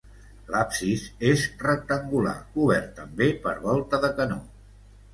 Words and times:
L'absis 0.53 1.03
és 1.33 1.43
rectangular 1.67 2.35
cobert 2.57 2.91
també 3.03 3.31
per 3.47 3.57
volta 3.71 4.05
de 4.09 4.15
canó. 4.21 4.45